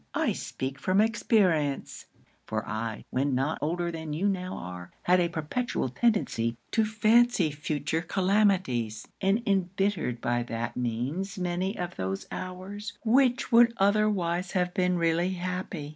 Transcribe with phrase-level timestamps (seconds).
[0.15, 2.07] I speak from experience;
[2.47, 7.51] for I, when not older than you now are, had a perpetual tendency to fancy
[7.51, 14.73] future calamities, and embittered by that means many of those hours which would otherwise have
[14.73, 15.89] been really happy.